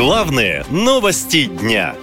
[0.00, 1.94] Главные новости дня.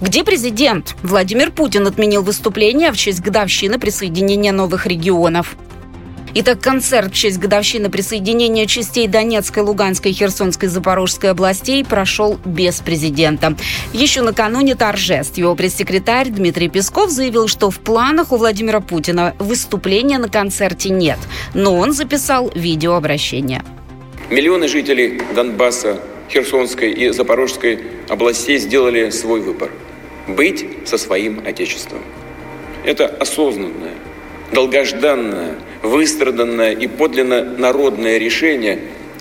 [0.00, 0.94] Где президент?
[1.02, 5.56] Владимир Путин отменил выступление в честь годовщины присоединения новых регионов.
[6.34, 13.56] Итак, концерт в честь годовщины присоединения частей Донецкой, Луганской, Херсонской, Запорожской областей прошел без президента.
[13.92, 20.18] Еще накануне торжеств его пресс-секретарь Дмитрий Песков заявил, что в планах у Владимира Путина выступления
[20.18, 21.18] на концерте нет,
[21.52, 23.64] но он записал видеообращение.
[24.30, 26.00] Миллионы жителей Донбасса,
[26.30, 29.70] Херсонской и Запорожской областей сделали свой выбор–
[30.28, 32.00] быть со своим Отечеством.
[32.84, 33.94] Это осознанное,
[34.52, 38.80] долгожданное, выстраданное и подлинно народное решение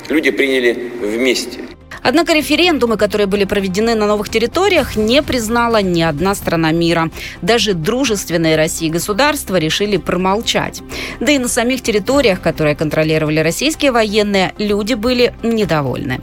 [0.10, 1.60] люди приняли вместе.
[2.04, 7.10] Однако референдумы, которые были проведены на новых территориях, не признала ни одна страна мира.
[7.42, 10.82] Даже дружественные России государства решили промолчать.
[11.20, 16.20] Да и на самих территориях, которые контролировали российские военные, люди были недовольны.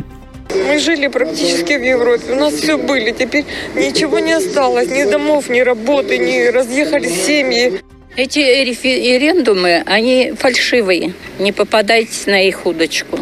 [0.54, 5.48] Мы жили практически в Европе, у нас все были, теперь ничего не осталось, ни домов,
[5.48, 7.80] ни работы, ни разъехались семьи.
[8.16, 11.12] Эти референдумы, они фальшивые.
[11.38, 13.18] Не попадайте на их удочку,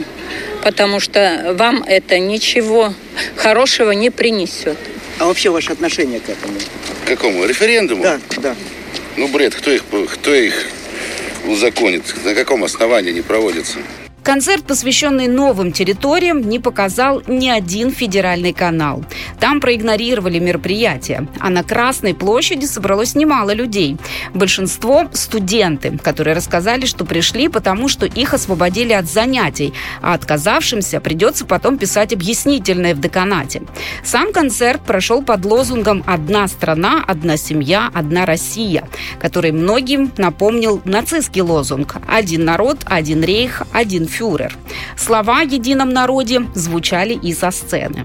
[0.66, 2.92] потому что вам это ничего
[3.36, 4.76] хорошего не принесет.
[5.20, 6.54] А вообще ваше отношение к этому?
[7.04, 7.44] К какому?
[7.44, 8.02] Референдуму?
[8.02, 8.56] Да, да.
[9.16, 10.66] Ну, бред, кто их, кто их
[11.46, 12.02] узаконит?
[12.24, 13.78] На каком основании не проводится?
[14.26, 19.04] Концерт, посвященный новым территориям, не показал ни один федеральный канал.
[19.38, 23.96] Там проигнорировали мероприятие, а на Красной площади собралось немало людей.
[24.34, 31.44] Большинство– студенты, которые рассказали, что пришли, потому что их освободили от занятий, а отказавшимся придется
[31.46, 33.62] потом писать объяснительное в деканате.
[34.02, 38.88] Сам концерт прошел под лозунгом «Одна страна, одна семья, одна Россия»,
[39.20, 44.56] который многим напомнил нацистский лозунг «Один народ, один рейх, один фюрер.
[44.96, 48.04] Слова о едином народе звучали и со сцены.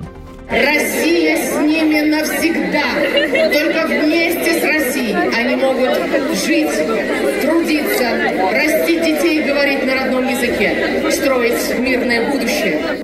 [0.50, 2.84] Россия с ними навсегда.
[3.54, 5.96] Только вместе с Россией они могут
[6.46, 6.72] жить,
[7.42, 8.10] трудиться,
[8.52, 13.01] растить детей, говорить на родном языке, строить мирное будущее.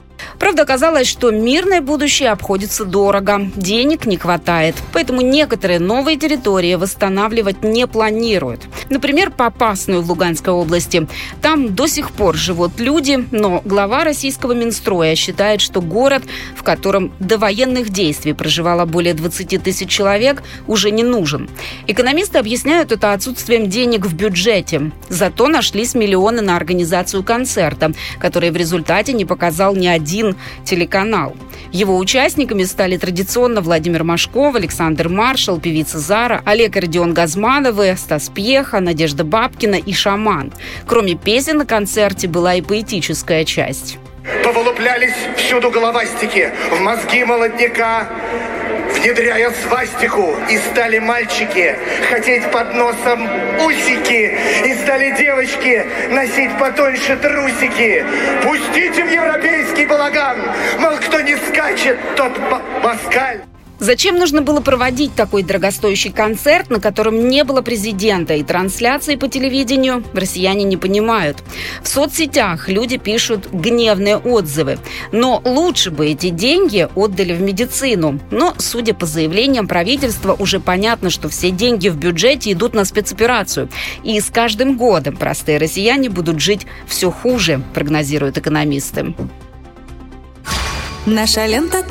[0.47, 7.65] Правда, оказалось, что мирное будущее обходится дорого, денег не хватает, поэтому некоторые новые территории восстанавливать
[7.65, 8.61] не планируют.
[8.89, 11.05] Например, Попасную в Луганской области.
[11.41, 16.23] Там до сих пор живут люди, но глава российского Минстроя считает, что город,
[16.55, 21.49] в котором до военных действий проживало более 20 тысяч человек, уже не нужен.
[21.87, 24.93] Экономисты объясняют это отсутствием денег в бюджете.
[25.09, 31.35] Зато нашлись миллионы на организацию концерта, который в результате не показал ни один телеканал.
[31.71, 38.29] Его участниками стали традиционно Владимир Машков, Александр Маршал, певица Зара, Олег и Родион Газмановы, Стас
[38.29, 40.53] Пьеха, Надежда Бабкина и Шаман.
[40.85, 43.97] Кроме песен на концерте была и поэтическая часть.
[44.43, 48.09] Повылуплялись всюду головастики, в мозги молодняка,
[48.99, 51.75] внедряя свастику, и стали мальчики
[52.09, 53.27] хотеть под носом
[53.65, 58.05] усики, и стали девочки носить потоньше трусики.
[58.43, 60.37] Пустите в европейский балаган,
[60.79, 62.33] мол, кто не скачет, тот
[62.83, 63.41] москаль.
[63.79, 69.27] Зачем нужно было проводить такой дорогостоящий концерт, на котором не было президента и трансляции по
[69.27, 71.43] телевидению, россияне не понимают.
[71.83, 74.79] В соцсетях люди пишут гневные отзывы.
[75.11, 78.19] Но лучше бы эти деньги отдали в медицину.
[78.31, 83.69] Но, судя по заявлениям правительства, уже понятно, что все деньги в бюджете идут на спецоперацию.
[84.03, 89.13] И с каждым годом простые россияне будут жить все хуже, прогнозируют экономисты.
[91.05, 91.83] Наша лента.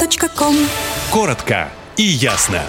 [1.11, 2.63] Коротко и ясно.